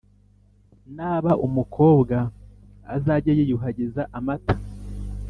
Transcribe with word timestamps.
naba 0.95 1.31
umukobwa 1.45 2.17
azage 2.95 3.29
yiyuhagira 3.37 4.01
amata, 4.17 4.53